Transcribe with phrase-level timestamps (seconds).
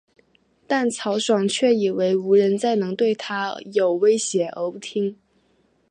[0.65, 5.15] 但曹爽却以为无人再能对他有威胁而不听。